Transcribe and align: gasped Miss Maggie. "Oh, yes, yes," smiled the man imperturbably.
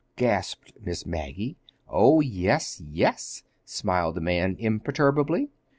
gasped 0.15 0.73
Miss 0.81 1.05
Maggie. 1.05 1.57
"Oh, 1.87 2.21
yes, 2.21 2.81
yes," 2.83 3.43
smiled 3.65 4.15
the 4.15 4.19
man 4.21 4.55
imperturbably. 4.57 5.51